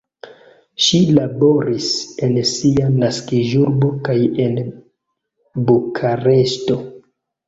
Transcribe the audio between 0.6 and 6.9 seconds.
Ŝi laboris en sia naskiĝurbo kaj en Bukareŝto.